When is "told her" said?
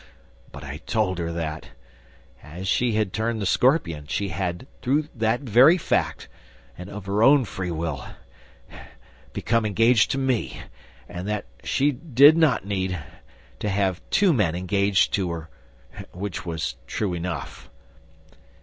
0.77-1.31